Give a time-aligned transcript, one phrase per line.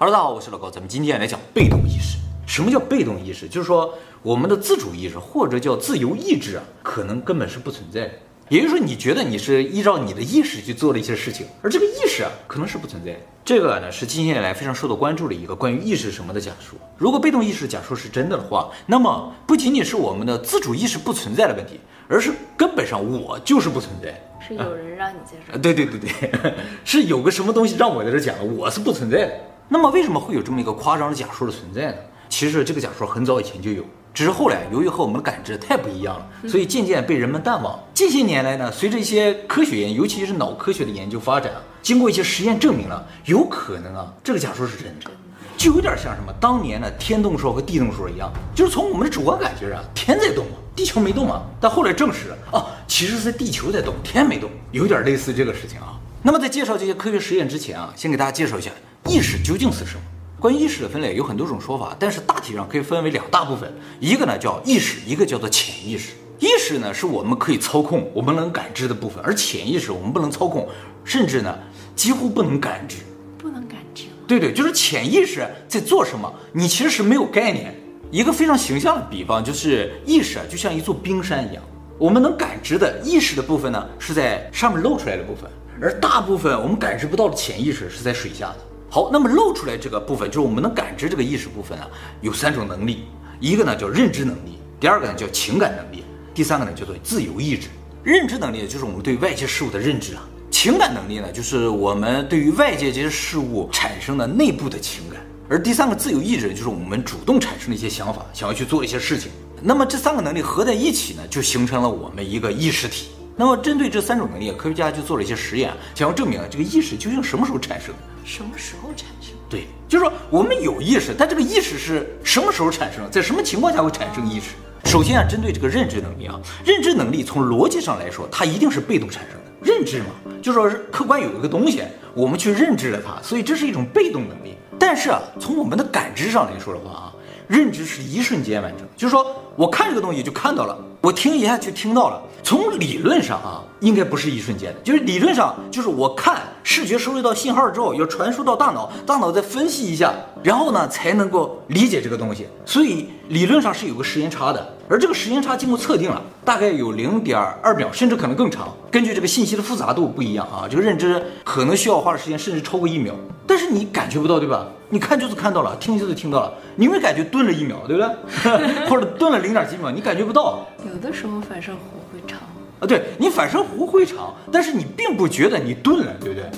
[0.00, 2.18] Hello，大家好，我是老高，咱们今天来讲被动意识。
[2.46, 3.48] 什么叫被动意识？
[3.48, 3.92] 就是说
[4.22, 8.12] 我们的自主意识或者叫自由意志啊，可能根本是不存在的。
[8.48, 13.18] 也就是说，你觉得你是依照你的意识去做了一些事情，而这个意识啊，可能是不存在的。
[13.44, 16.78] 这个呢，是近些年来非常受到关注的一个关于意识什么的假说。
[16.96, 24.14] 如果被动意识假说是真的的话，那么不仅仅是我们的自主意识不存在的问题，而是根本上我就是不存在。
[24.46, 25.56] 是有人让你在这儿？
[25.56, 26.54] 啊，对对对对，
[26.84, 29.40] 是有个什么东西让我在这讲，我是不存在的。
[29.68, 31.98] 那么为什么会有这么一个夸张的假说的存在呢？
[32.28, 33.84] 其实这个假说很早以前就有。
[34.14, 37.78] 只是后来，由于和我们的感知太不一样了，所以渐渐被人们淡忘。
[37.94, 45.10] 近些年来呢，随着一些科学研，尤其是脑科学的研究发展啊，经过一些实验证明了，有可能啊，这个假说是真的，
[45.56, 51.42] 就有点像什么当年的天动说和地动说一样，就是从我们的主观感觉啊，天在动嘛，地球没动啊。
[51.60, 55.94] 但后来证实了，哦，其实是地球在动，天没动，有点类似这个事情啊。
[56.22, 58.72] 那么在介绍这些科学实验之前啊，先给大家介绍一下
[59.08, 60.00] 意识究竟是什么。
[60.38, 66.12] 关于意识的分类有很多种说法，但是大体上可以分为两大部分，一个呢叫意识，一个叫做潜意识。
[66.38, 70.68] 意识呢是我们可以操控、我们能感知的部分，而潜意识我们不能操控，
[71.02, 71.58] 甚至呢
[71.96, 72.98] 几乎不能感知。
[73.36, 74.04] 不能感知？
[74.28, 77.74] 对对，就是潜意识在做什么，你其实是没有概念。
[78.12, 81.62] 一个非常形象的比方就是意识啊，就像一座冰山一样，
[81.98, 85.50] 我们能感知的意识的部分呢是在上面露出来的部分，
[85.82, 88.58] 而大部分我们感知不到的潜意识是在水下的。
[88.90, 91.86] 好，那么露出来这个部分，就是我们能感知这个意识部分啊，
[92.22, 93.04] 有三种能力，
[93.38, 97.68] 一个呢叫认知能力，第二个呢叫情感能力，第三个呢叫做自由意志。
[98.02, 109.30] 认知能力就是我们对外界事物的认知啊，情感能力呢就是我们对于外界这些事物产生的内部的情感，而第三个自由意志就是我们主动产生的一些想法，想要去做一些事情。
[109.60, 113.08] 那么这三个能力合在一起呢，就形成了我们一个意识体。
[113.40, 118.00] 那么针对这三种能力，科学家就做了一些实验，想要证明啊这个意识究竟什么时候产生的。
[118.24, 119.32] 什么时候产生？
[119.48, 123.08] 对，就是说我们有意识，但这个意识是什么时候产生？
[123.12, 124.56] 在什么情况下会产生意识？
[124.90, 129.44] 首先啊，针对这个认知能力啊，认知能力从逻辑上来说，它一定是被动产生的。
[129.62, 130.06] 认知嘛，
[130.42, 134.56] 就说是客观有一个东西，我们去认知了它，所以这是一种被动能力。
[134.80, 137.14] 但是啊，从我们的感知上来说的话啊，
[137.48, 139.26] 认知是一瞬间完成，就是说
[139.56, 142.22] 我看这个东西就看到了，我听一下就听到了。
[142.44, 152.46] 从理论上啊，应该不是一瞬间的，就是理论上就是我看视觉收集到信号之后，要传输到大脑，大脑再分析一下，然后呢才能够理解这个东西。
[152.64, 158.72] 所以理论上是有个时间差的，而这个时间差经过测定了，大概有零点二秒，甚至可能更长。
[158.90, 163.14] 根据这个信息的复杂度不一样啊，这个认知可能需要花的时间甚至超过一秒。
[163.46, 164.66] 但是你感觉不到，对吧？
[164.90, 168.88] 你看就是看到了，听就是听到了，你会感觉顿了一秒，对不对？
[168.88, 170.66] 或者顿了零点几秒，你感觉不到。
[170.86, 171.76] 有的时候反射弧
[172.10, 172.38] 会长
[172.80, 176.48] 啊，对，你反射弧会长，但是你并不觉得你顿了，对不对？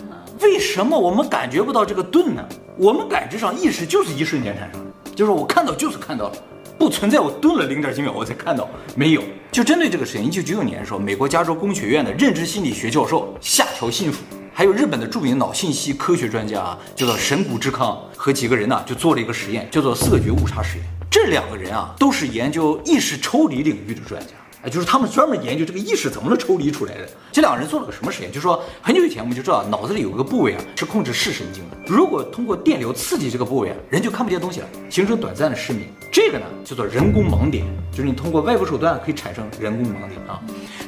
[0.43, 2.43] 为什么我们感觉不到这个顿呢？
[2.79, 6.33] 我们感知上意识就是一瞬间产生的，就是我看到就是看到了，
[6.79, 9.23] 不存在我顿了零点几秒我才看到，没有。
[9.51, 14.23] 就针对这个实验，一九九九年的时候，美国加州工学院的认知心理学教授下条信辅。
[14.53, 20.87] 还有日本的著名脑信息科学专家啊，叫做神谷智康和几个人呢、就做了一个实验，叫做色觉误差实验。
[21.11, 24.33] 这两个人啊，都是研究意识抽离领域的专家。
[24.63, 27.09] 哎，就是他们专门研究这个意识怎么能抽离出来的。
[27.33, 28.31] 这两个人做了个什么实验？
[28.31, 31.77] 就是说很久以前我们就知道脑子里有个部位啊是控制视神经的。
[31.87, 35.87] 如果通过电流刺激这个部位啊，人就看不见东西了，形成短暂的失明。
[36.13, 40.41] 这个呢叫做人工盲点，就是你通过外部手段可以产生人工盲点啊。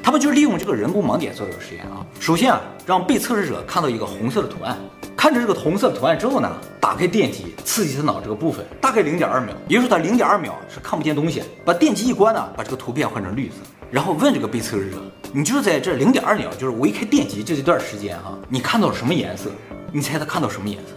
[0.03, 2.05] 他们就利用这个人工盲点做这个实验啊。
[2.21, 4.77] 首先啊，让被测试者看到一个红色的图案，
[5.23, 6.51] 看着这个红色图案之后呢，
[6.81, 11.45] 打开电极刺激他脑这个部分，大概零点二秒，也就是说他零点二秒是看不见东西。
[11.65, 13.55] 把电极一关呢，把这个图片换成绿色。
[13.89, 14.97] 然后问这个被测试者，
[15.33, 19.49] 你就是在这零点二秒，就是我一开电极这一段时间啊，你看到了什么颜色？
[19.93, 20.91] 你猜他看到什么颜色？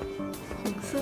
[0.64, 0.98] 红色。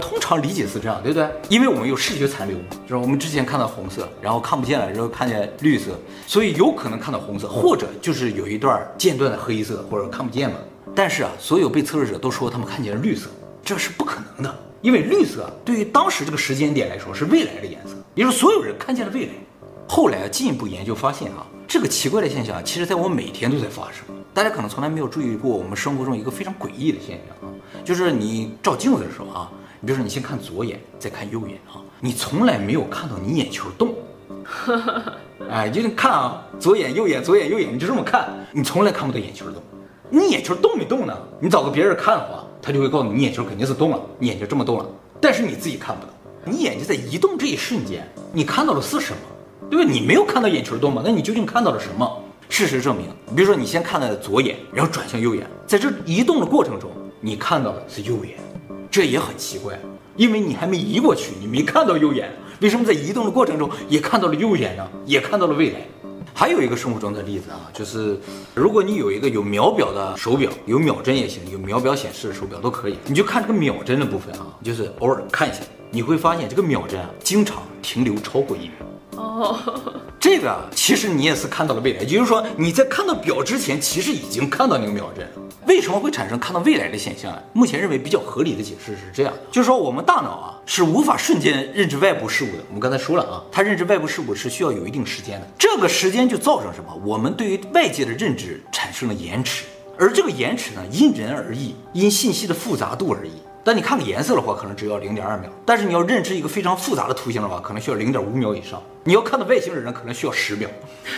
[0.00, 1.28] 通常理解是这样，对不对？
[1.50, 5.90] 因为我们有视觉残留，就是我们之前看到红色，然后看不见了，然后看见绿色，
[6.26, 10.56] 所以有可能看到红色，或者就是有一段间断的黑色，或者看不见了。
[10.94, 13.28] 但是啊，所有被测试者都说他们看见了绿色，
[13.62, 19.32] 这是不可能的，因为绿色对于当时这个时间点来说是未来的颜色，也就是所有人看见了未来。
[19.86, 24.04] 后来啊，进一步研究发现啊，这个奇怪的现象，其实在我每天都在发生。
[24.34, 27.54] 大家可能从来没有注意过我们生活中一个非常诡异的现象啊，
[27.84, 29.50] 就是你照镜子的时候啊，
[29.80, 33.94] 你比如说你先看左眼，再看右眼啊，你从来没有看到你眼球动。
[35.50, 39.62] 哎，就是看啊，左眼右眼左眼右眼，你就这么看，你从来看不到眼球动。
[40.10, 41.16] 你眼球动没动呢？
[41.38, 44.86] 你找个别人看的话，他就会告诉你，你眼球肯定是动了，你眼睛这么动了。
[45.20, 46.12] 但是你自己看不到，
[46.44, 49.18] 你眼睛在移动这一瞬间，你看到的是什么？
[49.68, 49.90] 对吧？
[49.90, 51.02] 你没有看到眼球动吗？
[51.04, 52.22] 那你究竟看到了什么？
[52.48, 53.06] 事实证明，
[53.36, 56.90] 比如说你先看到了左眼，然后转向右眼，在这移动的过程中，
[57.20, 58.34] 你看到的是右眼。
[58.90, 59.78] 这也很奇怪，
[60.16, 64.88] 因为你还没移过去，你没看到右眼，为什么在移动的过程中也看到了右眼呢？
[65.04, 65.80] 也看到了未来。
[66.34, 68.18] 还有一个生活中的例子啊，就是
[68.54, 75.60] 如果你有一个有秒表的手表，有秒针也行，有秒表显示的手表都可以，你就看这个秒针的部分啊，就是偶尔看一下，
[75.90, 78.72] 你会发现这个秒针啊，经常停留超过一秒。
[79.16, 79.58] 哦，
[80.20, 85.28] 这个啊其实你也是看到了未来，也就是说你在看到表之前，其实已经看到那个秒针。
[85.66, 87.42] 为什么会产生看到未来的现象啊？
[87.52, 92.64] 目前认为比较合理的解释是这样，就是说我们大脑啊是无法瞬间认知外部事物的。
[92.68, 96.92] 我们刚才说了啊，它认知外部事物是需要有一定时间的，这个时间就造成什么？
[97.04, 99.64] 我们对于外界的认知产生了延迟，
[99.98, 103.32] 而这个延迟呢，因人而异，因信息的复杂度而异。
[103.68, 108.82] 当你看个颜色的话，可能只要零点二秒；但是你要认知一个非常复杂的图形的话，可能需要零点五秒以上。
[109.04, 110.66] 你要看到外星人呢，可能需要十秒。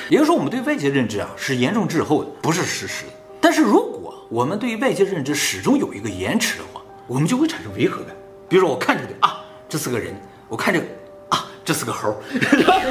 [0.08, 3.12] 也就是说，我们对外界认知啊是严重滞后的，不是实时的。
[3.40, 8.16] 但是如果我们对于外界认知始终有一个延迟的话，我们就会产生违和感。
[8.48, 10.12] 比如说，我看这个啊，这是个人；
[10.48, 10.86] 我看这个
[11.28, 12.20] 啊，这是个猴。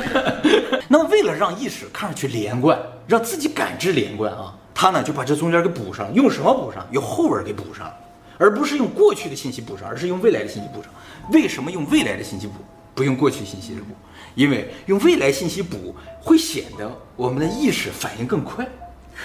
[0.87, 6.87] 那么，为了让意识看上去连贯，让自己感知连贯啊，他呢就把这中间给补上，用什么补上？
[6.91, 7.91] 用后文给补上。
[8.39, 10.91] 而不是用过去的信息补上，而是用未来的信息补上。
[11.31, 12.53] 为什么用未来的信息补，
[12.95, 13.93] 不用过去信息的补？
[14.33, 18.67] 因为用未来信息补会显得我们的意识反应更快，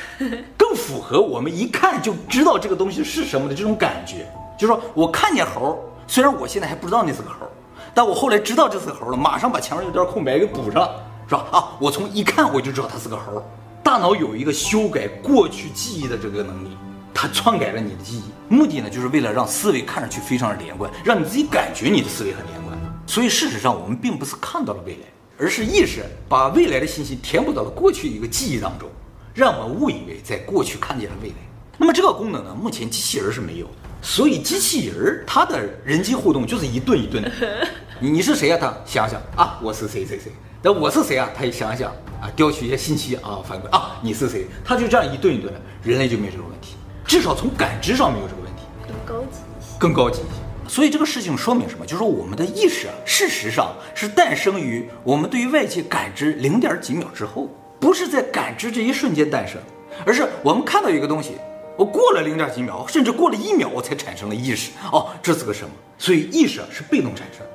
[0.59, 4.27] 更符合我们一看就知道这个东西是什么的这种感觉。
[4.59, 7.47] 就是说我看见猴，虽然我现在还不知道那是个猴，
[7.95, 10.91] 但我后来知道这是个猴了，马上把前面有段空白给补上，
[11.29, 11.47] 是吧？
[11.53, 13.41] 啊，我从一看我就知道它是个猴。
[13.83, 16.77] 大脑有一个修改过去记忆的这个能力。
[17.25, 22.79] 它篡改了你的记忆，目的呢，就是为了让思维看上去非常的连贯，让你自己感觉你的思维很连贯。
[23.07, 28.91] 所以事实上，我们并不是看到了未来，而是意识把未来的信息填补到了过去一个记忆当中，
[29.33, 31.37] 让我们误以为在过去看见了未来。
[31.79, 33.73] 那么这个功能呢，目前机器人是没有的。
[34.03, 37.33] 所以机器人它的人机互动就是一顿一顿的。
[38.01, 38.59] 你是谁呀？
[38.61, 40.31] 他想想啊，我是谁谁谁。
[40.61, 41.31] 那我是谁啊？
[41.35, 41.91] 他也想想
[42.21, 44.47] 啊，调取一些信息啊，反馈啊，你是谁？
[44.63, 46.77] 他就这样一顿一顿的，人类就没有这个问题。
[47.07, 50.45] 至少从感知上没有这个问题，更高级一些，更高级一些。
[50.67, 51.85] 所以这个事情说明什么？
[51.85, 57.49] 就是说我们的意识啊，事实上是诞生于我们对于外界感知零点几秒之后，
[57.79, 59.61] 不是在感知这一瞬间诞生，
[60.07, 61.37] 而是我们看到一个东西，
[61.77, 64.71] 我过了零点几秒，甚至过了一秒，我才产生了意识。
[64.91, 65.71] 哦，这是个什么？
[65.99, 67.47] 所以意识是被动产生。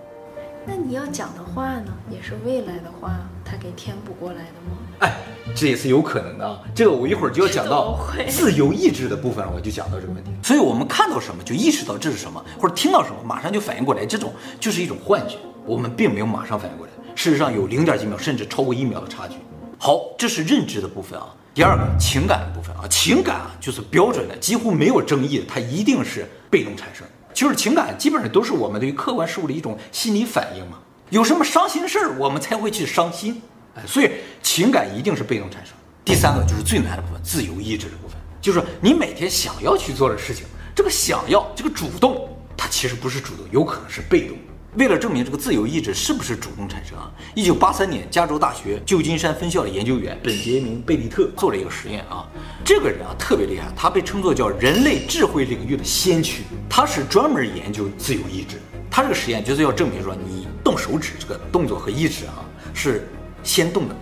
[0.70, 4.78] 那你要讲的话呢，也是未来的话，他给填补过来的吗？
[5.00, 5.12] 哎，
[5.56, 6.60] 这也是有可能的啊。
[6.76, 10.30] 这个我一会儿就要讲到自由意志的部分，我就讲到这个问题。
[10.44, 15.38] 所以我们看到什么就意识到这是什么，或者听到什么马上就反应过来，这种就是一种幻觉。
[15.66, 19.38] 我们并没有马上反应过来，事实上有零点几秒甚至超过一秒的差距。
[19.80, 21.34] 好，这是认知的部分啊。
[21.56, 27.08] 第二个情感的部分啊，情感啊就是标准的，几乎没有争议的，它一定是被动产生。
[27.40, 30.78] 就是情感基本上都是我们对于客观事物的一种心理反应嘛。
[31.10, 33.42] 有什么伤心事儿，我们才会去伤心。
[33.76, 34.12] 哎，所以
[34.44, 35.74] 情感一定是被动产生。
[36.04, 40.46] 第三个就是最难的部分，自由意志的部分，就是你每天想要去做的事情，
[40.76, 42.28] 这个想要，这个主动，
[42.58, 44.38] 它其实不是主动，有可能是被动。
[44.76, 52.28] 为了证明这个自由意志是不是主动产生啊，一九八三年，加州大学旧金山分校的研究员本杰明·贝利特做了一个实验啊。
[52.64, 58.58] 这个人啊特别厉害，他被称作叫人类智慧领域的先驱，他是专门研究自由意志。
[58.92, 63.08] 他这个实验就是要证明说，你动手指这个动作和意志啊是。
[63.42, 63.96] 先动的，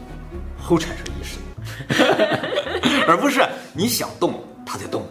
[0.60, 1.38] 后产生意识，
[3.08, 5.08] 而不是你想动它才动。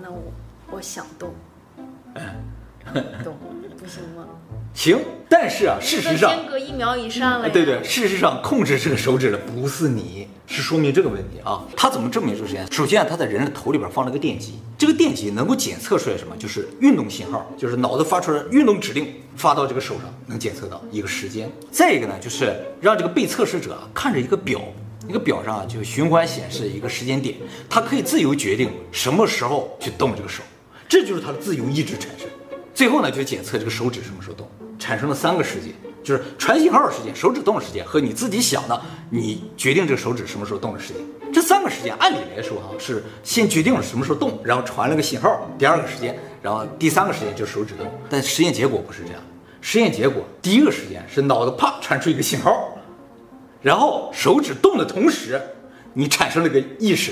[0.00, 0.32] 那我
[0.70, 1.34] 我想动，
[3.24, 3.36] 动
[3.78, 4.26] 不行吗？
[4.74, 7.48] 行，但是啊，事实上间隔一秒以上了。
[7.50, 11.64] 对对，事实上控制这个手指的不是你，是说明这个问题啊。
[11.76, 12.66] 他怎么证明这个实验？
[12.70, 16.36] 首先啊，他在人的头里边放了个电极，这个电极能够检测出来什么？
[16.36, 19.12] 就是运动信号，就是脑子发出来运动指令。
[19.36, 24.60] 发到这个手上能检测到一个时间，再一个呢，就是让这个被测试者啊看着一个表，
[25.08, 27.36] 一个表上啊就循环显示一个时间点，
[27.70, 30.42] 他可以自由决定什么时候去动这个手，
[30.88, 32.26] 这就是他的自由意志产生。
[32.78, 35.72] 最后呢，就检测这个手指什么时候动，产生了三个时间，
[36.04, 38.80] 就是传信号的时间、手指动的时间和你自己想的
[39.10, 41.02] 你决定这个手指什么时候动的时间。
[41.32, 46.16] 这三个时间按理来说哈是先决定了什么时候动，然后传了个信号，第二个时间。
[46.40, 49.20] 然后第三个时间就是手指动，但实验结果不是这样。
[49.60, 52.78] 实验结果第一个时间是脑子啪传出一个信号，
[53.60, 55.42] 然后手指动的同时，
[55.94, 57.10] 你产生了个意识，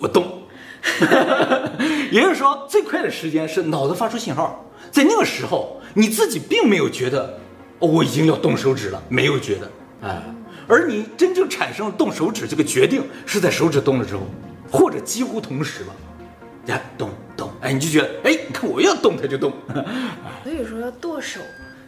[0.00, 0.40] 我动。
[2.10, 7.38] 也就是说，最快的时间是脑子发出信号，在那个时候你自己并没有觉得，
[7.78, 9.70] 哦，我已经要动手指了，没有觉得，
[10.02, 10.22] 哎，
[10.68, 14.22] 而你真正产生了动手指这个决定是在手指动了之后，
[14.70, 15.92] 或者几乎同时吧，
[16.66, 17.50] 呀，动动。
[17.60, 19.52] 哎，你就觉得，哎，你看我要动它就动。
[20.42, 21.40] 所以说要剁手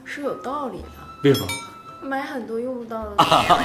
[0.05, 0.89] 是有道理的。
[1.23, 1.47] 为什么？
[2.03, 3.17] 买很多用不到的。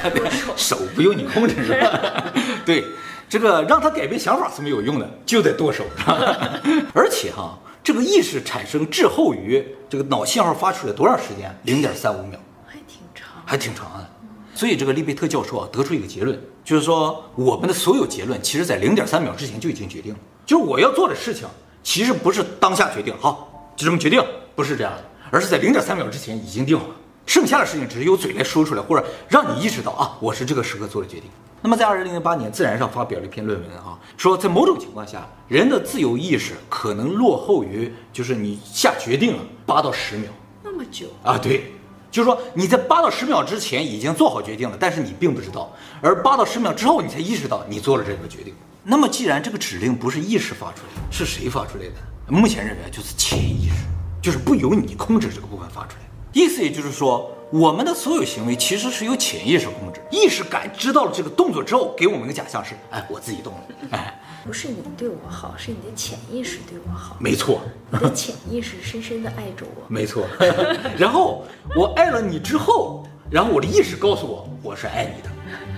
[0.57, 2.25] 手不用你控制是吧？
[2.65, 2.83] 对，
[3.31, 5.85] 这个让他改变想法是没有用的，就得剁手。
[6.93, 11.49] 而且哈，这个意识产生滞后于这个脑信号发出来多长时间？
[11.63, 14.05] 零点三五秒，还挺长，还挺长的。
[14.53, 20.19] 所以这个利贝特教授啊，得出一个结论，就是说我们的所有结论，其实在零点三秒之前就已经决定了。
[20.45, 21.47] 就是我要做的事情，
[21.81, 24.21] 其实不是当下决定，好，就这么决定，
[24.57, 26.95] 不是这样的，而是在零点三秒之前已经定好了。
[27.25, 31.29] 剩下的事情只是由嘴来说出来，或者让你意识到啊，我是这个时刻做的决定。
[31.61, 40.29] 那么在二零零八年《自然》上发表了一篇论文啊，说在某种情况下，人的自由意识可能落后于就是你下决定了八到十秒，
[40.63, 41.37] 那么久啊？
[41.37, 41.71] 对。
[42.09, 48.53] 就是说你在八到十秒之前已经做好决定了，但是你并不知道，而八到十秒之后你才意识到你做了这个决定。
[48.83, 51.93] 那么既然这个指令不是意识发出来的，是谁发出来的？
[52.27, 53.85] 目前认为就是潜意识，
[54.21, 56.10] 就是不由你控制这个部分发出来。
[56.33, 63.61] 意思也就是说，我们的所有行为其实是由潜意识控制，意识感知到了这个动作之后，给我们的假象是，哎，我自己动了，
[63.91, 64.17] 哎。
[64.43, 67.15] 不是你对我好，是你的潜意识对我好。
[67.19, 67.61] 没错，
[67.91, 69.83] 你的潜意识深深的爱着我。
[69.87, 70.25] 没错，
[70.97, 71.45] 然后
[71.75, 75.29] 我爱了你之后，然后我的意识告诉我我是爱你的，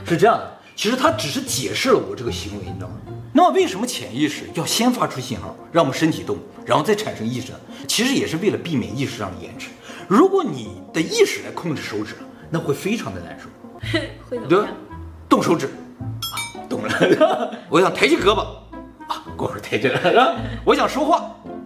[0.10, 0.50] 是这样的。
[0.78, 2.96] 其实它只是解释了我这个行为，你知道吗？
[3.34, 7.60] 那么为什么潜意识要先发出信号，让我们身体动，然后再产生意识呢？
[7.86, 9.72] 其实也是为了避免意识上的延迟。
[10.08, 12.16] 如果你的意识来控制手指，
[12.50, 13.48] 那会非常的难受。
[14.30, 14.68] 会怎么样？
[15.28, 15.68] 动手指。
[15.68, 16.36] 啊
[16.70, 18.40] 懂了， 我想抬起胳膊，
[19.08, 20.36] 啊，过会儿抬起来了。
[20.66, 21.18] 我想说话，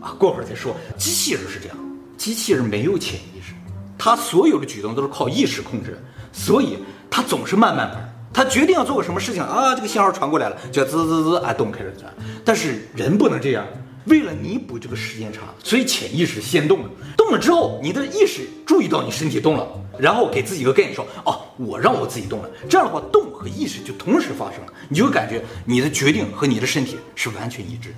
[0.02, 0.76] 啊，过会儿再说。
[0.98, 1.78] 机器人是这样，
[2.18, 3.54] 机器人没有潜意识，
[3.98, 5.98] 它所有的举动都是靠意识控制的，
[6.34, 6.80] 所以
[7.10, 7.98] 它总是慢慢拍。
[8.34, 12.14] 它决定要做个什么事情啊，这个信号传过来了，就滋滋滋，啊，动开始转。
[12.44, 13.66] 但是人不能这样。
[14.08, 16.90] 为了弥补这个时间差，所以潜意识先动了。
[17.16, 19.68] 动了之后，你的意识注意到你身体动了，
[20.00, 22.50] 然后给自己一个概念说：哦，我让我自己动了。
[22.70, 27.94] 这样的话，动和意识就同时发生了，你就会感觉你的决定和你的身体是完全一致。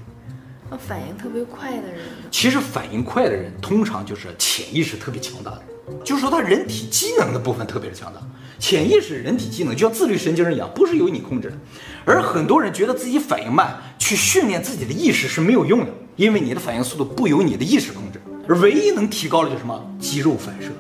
[0.71, 5.63] 那反应特别快的人，其实反应快的人通常就是潜意识特别强大的，
[6.03, 8.19] 就是说他人体机能的部分特别的强大。
[8.59, 11.57] 潜意识人体机能就像自律神经一样，不是由你控制的。
[12.05, 18.21] 而很多人觉得自己反应慢，去训练自己的意识是没有用的，因为你的反应速度不由你的意识控制。
[18.49, 19.81] 而唯一能提高的就是什么？
[19.97, 20.71] 肌肉反射。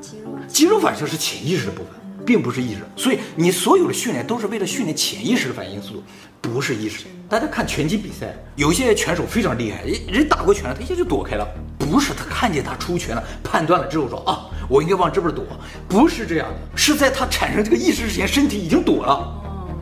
[0.00, 0.38] 肌肉。
[0.46, 1.86] 肌肉反射是潜意识的部分，
[2.24, 2.80] 并不是意识。
[2.94, 6.02] 所以你所有的训练都是为了训练潜意识的反应速度，
[6.40, 7.06] 不是意识。
[7.30, 11.46] 大家看拳击比赛，有些拳手非常厉害，人人打过拳了，他一下就躲开了。
[11.78, 15.44] 不是他看见他出拳了，判断了之后说啊，我应该往这边躲，
[15.86, 19.32] 不是这样的，是在他产生这个意识之前，身体已经躲了，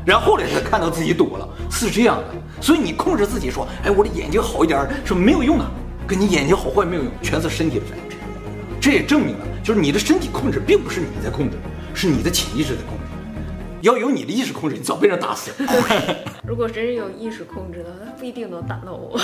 [0.05, 2.25] 然后后来才看到自己躲了，是这样的。
[2.61, 5.65] 所以你控制自己说，哎，我的眼睛好一点是没有用的，
[6.07, 8.05] 跟你眼睛好坏没有用，全是身体的反应。
[8.79, 11.57] 这也证明了，就是你的身体控制并不是你在控制，
[11.95, 12.98] 是你的潜意识在控制。
[13.83, 15.73] 要有你的意识控制，你早被人打死了。
[16.47, 19.19] 如果真是有意识控制的，他不一定能打到我。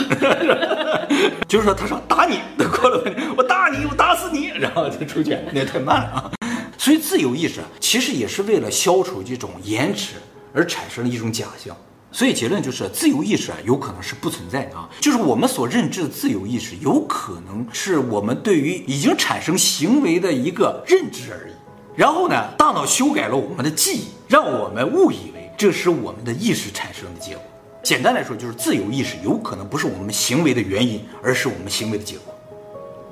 [1.48, 3.02] 就是说，他说打你，过了
[3.36, 6.30] 我打你，我打死你，然后就出拳，那也太慢了啊。
[6.78, 10.16] 所以，自由意识其实也是为了消除这种延迟
[10.52, 11.76] 而产生的一种假象。
[12.12, 14.88] 所以结论就是，自由意识啊，有可能是不存在的啊。
[15.00, 21.54] 就是我们所认知的自由意识，有可能是我们对于已经产生行为的一个认知而已。
[21.96, 27.44] 然后呢，大脑修改了我们的记忆，让我们误以为这是我们的意识产生的结果。
[27.82, 32.34] 简单来说，就是自由意识有可能不是我们行为的原因，而是我们行为的结果。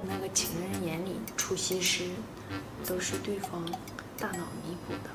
[0.09, 2.05] 那个情人眼里出西施，
[2.87, 3.63] 都是对方
[4.19, 5.11] 大脑弥补的。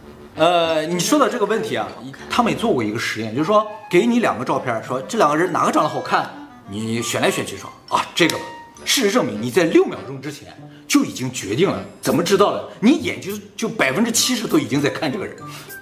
[0.45, 1.89] 呃，你说到这个问题啊，
[2.29, 6.29] 他们也做过一个实验，就是说给你两个照片，说这两个人哪个长得好看，
[6.69, 8.43] 你选来选去说啊这个吧。
[8.87, 10.47] 事实证明，你在六秒钟之前。
[10.87, 12.69] 就已经决定了，怎么知道的？
[12.79, 15.35] 你眼睛就百分之七十都已经在看这个人，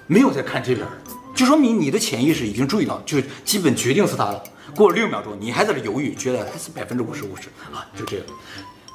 [0.08, 0.84] 没有在看这边，
[1.32, 4.42] 就说明你的潜意识已经注意到，就基本决定是他了。
[4.74, 8.26] 过了六秒钟，你还在这犹豫，觉得还是百分之五十五十啊，就这样。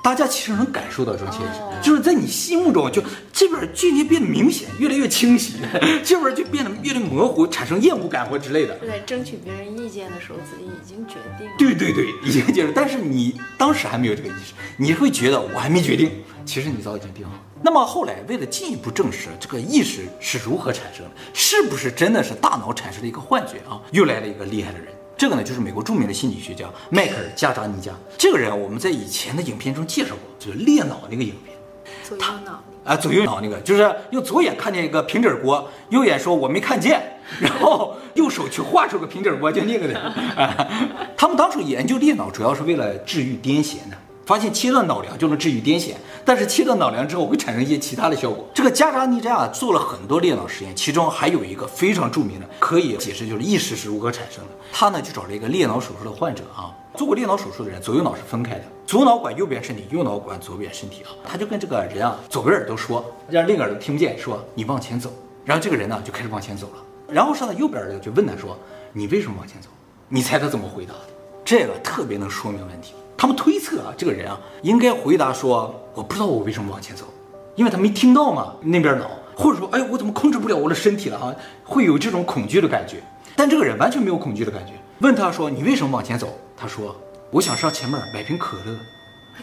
[0.03, 5.57] 大家其实能感受到这种潜意识，就是在你心目中，就这边距离变得明显，越来越清晰，
[6.03, 8.77] 这边就变得越来越模糊，产生厌恶感或之类的。
[8.87, 11.53] 在争取别人意见的时候，自己已经决定了。
[11.57, 12.71] 对对对，已经决定。
[12.73, 16.09] 但是你当时还没有这个意识，你会觉得我还没决定，
[16.45, 17.31] 其实你早已经定好。
[17.61, 23.79] 那么后来，为了进一步证实这个意识是如何产生的，是不是真的是大脑产生了一个幻觉啊？
[23.91, 24.87] 又来了一个厉害的人。
[25.21, 27.91] 这个呢，就是美国著名的心理学家迈克尔·加扎尼加。
[28.17, 31.55] 这个人我们在以前的影片中介绍过，就是《猎脑》那个影片。
[32.03, 36.99] 左右脑啊，左右脑那个就是用左眼看见一个平底锅，右眼说我没看见，
[37.39, 39.99] 然后右手去画出个平底锅，就那个的。
[40.35, 40.67] 啊，
[41.15, 43.97] 他们当初研究裂脑主要是为了治愈癫痫的。
[44.31, 48.47] 发现切断脑梁就能治愈癫痫，但是切断脑梁之后会产生一些其他的效果。
[48.53, 54.51] 这个加扎尼扎做了很多裂脑实验，其中还有一个非常著名的，可以解释就是意识是如何产生的。
[54.71, 61.11] 他呢就找了一个裂脑手术的患者啊，做过裂脑手术的人左右脑是分开的，左脑管右边身体，右脑管左边身体啊。
[61.27, 65.11] 他就跟这个人啊左边耳朵说，让另个耳朵听不见，说你往前走。
[65.43, 68.57] 然后这个人呢就开始往前走了，然后上到右边耳朵就问他说，
[68.93, 69.67] 你为什么往前走？
[70.07, 70.99] 你猜他怎么回答的？
[71.43, 72.93] 这个特别能说明问题。
[73.21, 77.05] 他们推测啊，这个人啊，应该回答说：“我不知道我为什么往前走，
[77.53, 81.35] 因为他没听到嘛，那边脑，或者说，哎，我怎么控制不了我的身体了啊？
[81.63, 82.95] 会有这种恐惧的感觉。
[83.35, 84.73] 但这个人完全没有恐惧的感觉。
[85.01, 86.35] 问他说：你为什么往前走？
[86.57, 86.95] 他说：
[87.29, 88.75] 我想上前面买瓶可乐，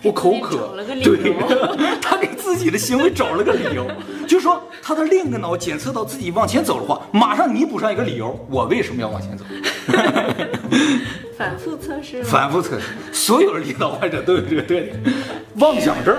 [0.03, 0.75] 我口渴。
[1.05, 1.37] 对，
[2.03, 3.87] 他给自己的行为找了个理由，
[4.27, 9.45] 就是说他的另一个脑检测到自己往前走的话，马上弥补上一个理由：我为什么要往前走？”
[11.39, 15.01] 反复测试，反复测试，所有的领导患者都有这个特点，
[15.61, 16.17] 妄想症。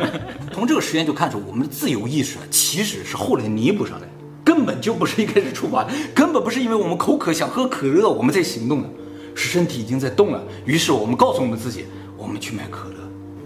[0.50, 4.08] 从这个实验就看出，我们的自由意识其实是后来弥补上来，
[4.42, 8.88] 根本就不是一开始触发，根本不是因为我们口渴想喝可乐我们在行动的，
[9.34, 10.42] 是身体已经在动了。
[10.64, 11.84] 于是我们告诉我们自己，
[12.16, 12.94] 我们去买可乐。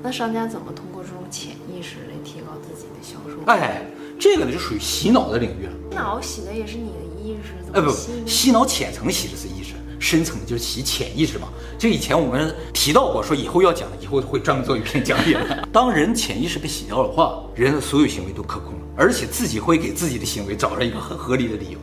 [0.04, 3.42] 那商家怎么通过这种潜意识来提高自己的销售？
[3.46, 3.82] 哎，
[4.16, 5.72] 这个呢就属于洗脑的领域了。
[5.90, 7.90] 洗脑洗的也是你的意识，哎不，
[8.28, 9.48] 洗脑浅层洗的是。
[9.98, 11.48] 深层就是洗潜意识嘛，
[11.78, 15.38] 就以前我们提到过，说以后要讲，以后会专门做一篇讲解。
[15.72, 21.78] 当人潜意识被洗掉的话，人的所有行为都可控了，而且自己会给自己的行为找上一个很合理的理由。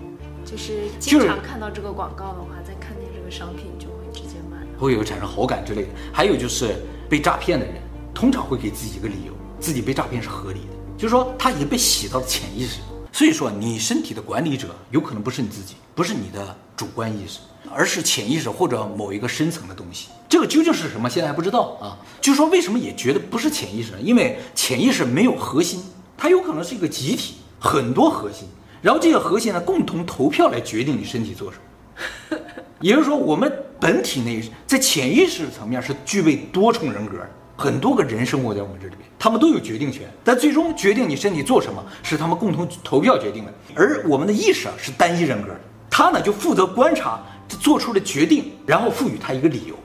[0.46, 5.88] 就是经常看到这个广告的话，再看见这个商品就会直接买，会有产生好感之类的。
[6.12, 6.76] 还有就是
[7.10, 7.76] 被诈骗的人，
[8.14, 12.80] 通常会给自己一个理由，自己被诈骗是合理的，就是说他已经被洗到了潜意识。
[13.14, 17.40] 所以说，你身体的管理者有可能不是你自己，不是你的主观意识。
[17.76, 21.10] 而是潜意识或者某一个深层的东西，这个究竟是什么？
[21.10, 21.98] 现在还不知道啊。
[22.22, 23.98] 就是说，为什么也觉得不是潜意识呢？
[24.00, 25.84] 因为潜意识没有核心，
[26.16, 28.48] 它有可能是一个集体，很多核心，
[28.80, 32.38] 然后这个核心呢，共同投票来决定你身体做什么。
[32.80, 37.18] 也就是说，我们本体内在潜意识层面是具备多重人格，
[37.56, 43.54] 很多个人生活在我们这里边，他们都有决定权，但最终决定你身体做什么，是他们共同投票决定的。
[43.76, 45.50] 而我们的意识啊，是单一人格，
[45.90, 47.20] 他呢就负责观察。
[47.60, 49.76] 做出了决定，然后赋予他一个理由，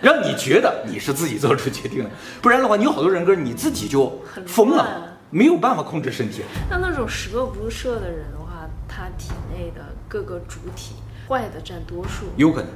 [0.00, 6.40] 让你觉得你是自己做出决定的，不然的话，你有好多人格，你自己就疯了，没有办法控制身体。
[6.70, 10.94] 那那种十恶不赦的人的话，他体内的各个主体
[11.28, 12.70] 坏的占多数，有可能，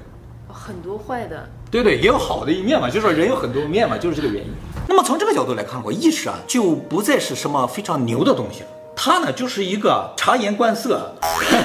[0.46, 4.50] 很多坏的，对对，也有好的一面嘛，就是说人有很多面嘛，就是这个原因。
[4.88, 8.66] 那么从这个角度来看，我意识啊，就不再是什么非常牛的东西了。
[8.96, 11.14] 它呢，就是一个察言观色，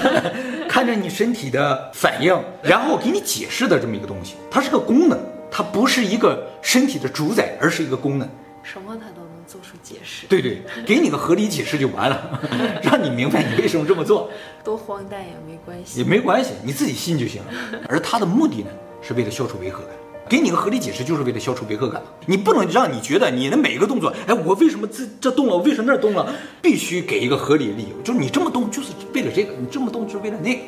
[0.70, 4.36] 看着你身体的反应，然后给你解释的这么一个东西。
[4.52, 8.30] 它是个功能，它不是一个身体的主宰，而是一个功能。
[8.62, 10.28] 什么它都能做出解释。
[10.28, 12.40] 对对，给你个合理解释就完了，
[12.84, 14.30] 让你明白你为什么这么做。
[14.64, 17.80] 多荒诞也没关系，也没关系，你自己信就行了。
[17.90, 18.70] 而它的目的呢，
[19.06, 19.90] 是为了消除违和感。
[20.28, 22.02] 给你个合理解释，就是为了消除违和感。
[22.26, 26.34] 你不能让你觉得你的每一个动作，哎，我为什么这这动了，我为什么那动了？
[26.64, 30.62] 必须给一个合理的理由，就是你这么动就是为了这个，你这么动就是为了那个。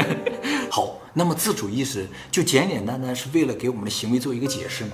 [0.72, 4.92] 好，那么自主意识就简简单单是为了给我们的行为做一个解释吗？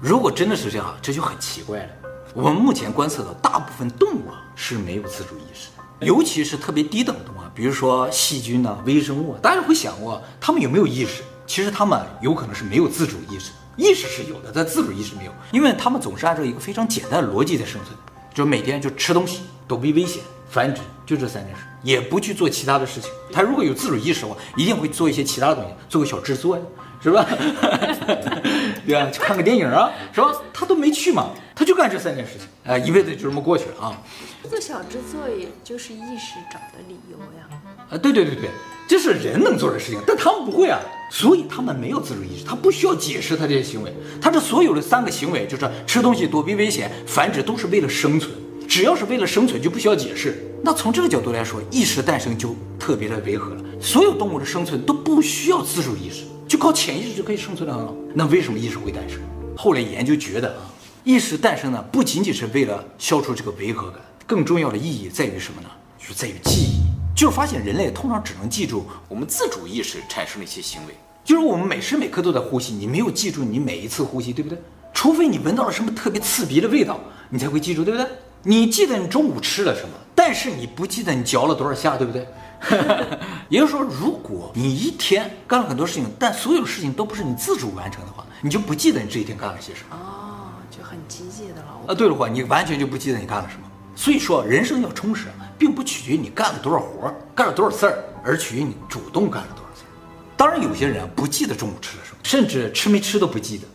[0.00, 1.88] 如果真的是这样，这就很奇怪了。
[2.34, 11.22] 我们目前观测到，大部分动物啊是没有自主意识的，尤其是特别低等动物，比如说细菌呐、啊、微生物啊，大家会想过它们有没有意识？
[11.46, 17.96] 其实他们有可能是没有自主意识，意识是有的，但自主意识没有，因为他们总是按照一个非常简单的逻辑在生存，
[18.34, 23.10] 就每天就吃东西、躲避危险、繁殖，就这三件事，也不去做其他的事情。
[23.32, 26.62] 他如果有自主意识的话，一定会做一些其他的东西，做个小制作呀，
[27.00, 27.24] 是吧？
[28.86, 29.10] 对吧？
[29.10, 30.32] 去看个电影啊，是吧？
[30.52, 34.02] 他都没去嘛，他就干这三件事情，哎、呃，一辈子就这么过去了啊。
[34.48, 37.48] 做小制作也就是意识找的理由呀。
[37.90, 38.48] 啊，对对对对。
[38.88, 40.78] 这是人能做的事情，但他们不会啊，
[41.10, 48.32] 所以他们没有自主意识，他不需要解释他这些行为，他这所有的三个行为就是吃东西、躲避危险、繁殖，都是为了生存。
[48.68, 50.44] 只要是为了生存，就不需要解释。
[50.62, 53.60] 那从这个角度来说，意识的诞生就特别的违和了。
[53.80, 57.94] 所有动物的生存都不需要自主意识，就靠潜意识就可以生存得很好。
[58.14, 59.20] 那为什么意识会诞生？
[59.56, 60.70] 后来研究觉得啊，
[61.02, 65.68] 意识诞生呢，不仅仅是为了消除这个违和感，更重要的意义在于什么呢？
[65.98, 66.86] 就是在于记忆。
[67.16, 74.58] 就是发现人类通常只能记住我们自主意识产生的一些行为，就是我们每时每刻都在呼吸，你没有记住你每一次呼吸，对不对？
[74.92, 78.06] 除非你闻到了什么特别刺鼻的味道，你才会记住，对不对？
[78.42, 82.26] 你记得你中午吃了什么，但是你不记得你嚼了多少下，对不对？
[83.48, 89.96] 也就是说，如果你一天干了很多事情，但所有事情都不是你自主完成的话，你就不记得你这一天干了些什么。
[89.96, 91.68] 哦，就很机械的了。
[91.88, 93.62] 啊，对了话，你完全就不记得你干了什么。
[93.94, 95.26] 所以说，人生要充实，
[95.58, 99.88] 并不取决于你干了多少活儿，干了多少事儿，而取决于你主动干了多少事儿。
[100.36, 103.66] 当然，有些人不记得中午吃了什么，甚至吃没吃都不记得，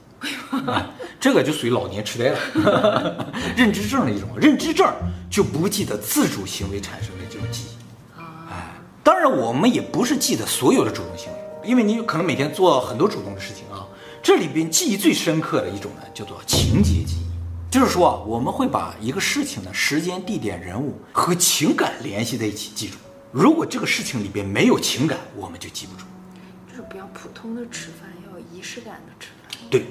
[0.71, 4.29] 啊，这个就属于老年痴呆了， 认知症的一种。
[4.37, 4.87] 认知症
[5.29, 7.80] 就不记得自主行为产生的这种记忆。
[9.01, 13.87] 哎，当然，我们也不是记得所有的主动行为，因为你有可能每天做很多主动的事情啊。
[14.21, 17.71] 这里边记忆最深刻的一种呢，叫做情节记忆。
[17.71, 22.97] 就是说啊，我们会把一个事情的时间、地点、人物和情感联系在一起记住。
[23.31, 26.05] 如果这个事情里边没有情感，我们就记不住。
[26.69, 29.69] 就是比较普通的吃饭，要有仪式感的吃饭。
[29.69, 29.85] 对，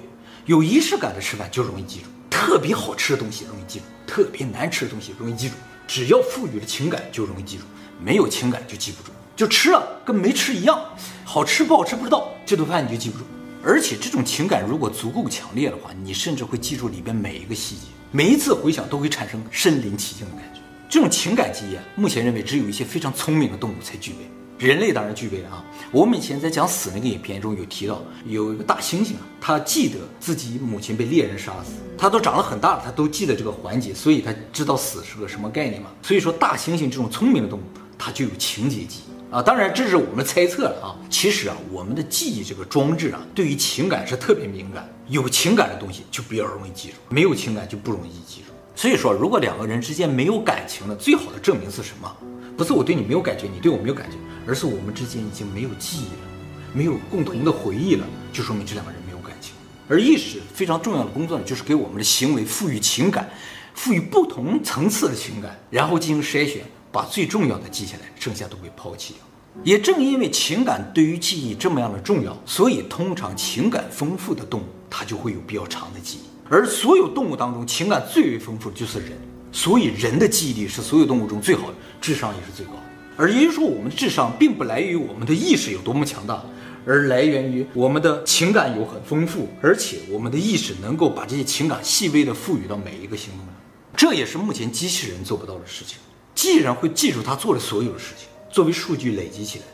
[0.47, 2.07] 有仪式感的吃饭就容易记住。
[2.29, 5.55] 特别好吃的东西容易记住，特别难吃的东西容易记住。
[5.89, 7.65] 只要赋予了情感，就容易记住；
[8.03, 9.11] 没有情感就记不住。
[9.37, 10.79] 就吃了跟没吃一样，
[11.25, 13.25] 好吃不好吃不知道，这顿饭你就记不住。
[13.63, 20.61] 而且这种情感如果足够强烈的话，你甚至会记住里边每一个细节，每一次回想都会产生身临其境的感觉。
[20.91, 25.65] 这种情感记忆，啊目前认为只有一些非常聪明的动物才具备，人类当然具备了啊。
[25.91, 35.91] 我们以前在讲死那个影片中有提到，有一个大猩猩啊，它记得自己母亲被猎人杀死，它都长了很大了，它都记得这个环节，所以它知道死是个什么概念嘛。
[36.03, 37.63] 所以说，大猩猩这种聪明的动物，
[38.01, 39.35] 它就有情节记忆。
[39.35, 40.97] 啊，当然这是我们猜测了啊。
[41.09, 44.89] 其实啊，我们的记忆这个装置啊，对于情感是特别敏感。
[45.09, 48.53] 有情感的东西就比较容易记住，没有情感就不容易记住。
[48.75, 52.17] 所以说，如果两个人之间没有感情了，最好的证明是什么？
[52.57, 56.29] 不是我对你没有感觉，你对我没有感觉，而是我们之间已经没有记忆了，
[56.73, 59.53] 没有共同的回忆了，就说明这两个人没有感情。
[59.89, 63.29] 而意识非常重要的工作呢，就是给我们的行为赋予情感，
[63.75, 66.63] 赋予不同层次的情感，然后进行筛选。
[66.93, 69.23] 把最重要的记下来，剩下都被抛弃掉。
[69.65, 76.21] 也正因为情感对于记忆这么样的重要，所以通常情感丰富的动物，它就会有比较长的记忆。
[76.49, 79.13] 而所有动物当中，情感最为丰富的就是人，
[79.53, 82.83] 所以人的记忆力是所有动物中最好的，智商也是最高的。
[83.17, 86.43] 而也就是说，我们的智商并不来源于我们的意识有多么强大，
[86.87, 93.55] 而来源于我们的情感有很丰富，而且我们的意识能够把这些情感细微的赋予到每一个行动上。
[93.97, 95.99] 这也是目前机器人做不到的事情。
[96.41, 99.65] 机器人会记住他做的所有的事情，作为数据累积起来，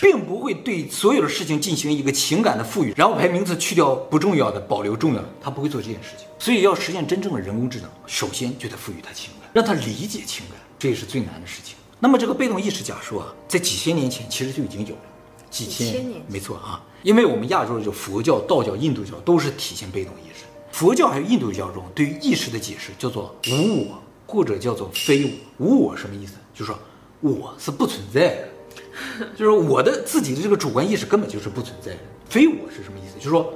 [0.00, 6.26] 并不会对所有的事情进行一个情感的赋予，然后排名次去掉不重要的，保留重要的，他不会做这件事情。
[6.38, 11.76] 所以要实现真正的人工智能，首先就得赋予他情感，让他理解情感，这也是最难的事情。
[12.00, 15.02] 那么这个被动意识假说啊，在几千年前其实就已经有了，
[15.50, 24.02] 几千年，几千年没错啊，因为我们亚洲的就佛教、道教、印度教都是体现被动意识，佛教还有印度教中对于意识的解释叫做无我。
[24.30, 26.34] 或者叫做非我，无我什么意思？
[26.52, 26.78] 就是说
[27.22, 31.98] 我是不存在的，就是我的自己的这个主观意识根本就是不存在的。
[32.28, 33.16] 非我是什么意思？
[33.16, 33.50] 就是说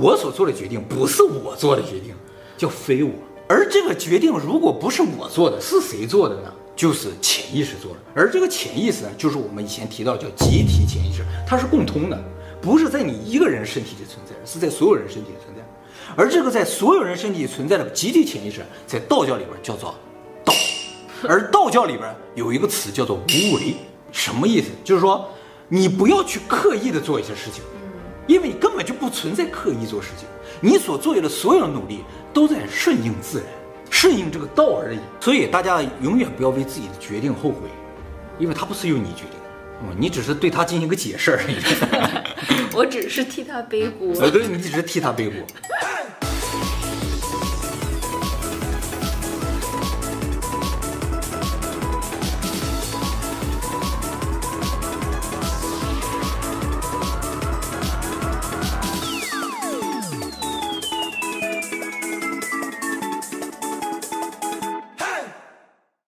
[0.00, 2.14] 我所做的决定不是我做的决定，
[2.56, 3.12] 叫非我。
[3.46, 6.50] 而这个决定如果不是我做的，是谁做的呢？
[6.74, 7.98] 就是潜意识做的。
[8.14, 12.18] 而这个潜意识呢，就是我们以前提到叫集体潜意识，它是共通的，
[12.62, 15.57] 不是在你一个人身体里存在，是在所有人身体里存在。
[16.16, 19.94] 而这个在所有人身体里存在的集体潜意识，在道教里边叫做
[20.44, 20.52] 道，
[21.28, 23.76] 而道教里边有一个词叫做无为，
[24.10, 24.68] 什么意思？
[24.82, 25.28] 就是说
[25.68, 27.62] 你不要去刻意的做一些事情，
[28.26, 30.26] 因为你根本就不存在刻意做事情，
[30.60, 32.00] 你所做的所有的努力
[32.32, 33.46] 都在顺应自然，
[33.90, 34.98] 顺应这个道而已。
[35.20, 37.68] 所以大家永远不要为自己的决定后悔，
[38.38, 39.38] 因为它不是由你决定。
[39.80, 41.54] 嗯，你只是对他进行一个解释而已。
[42.74, 44.12] 我只是替他背锅。
[44.20, 45.40] 呃，对，你只是替他背锅。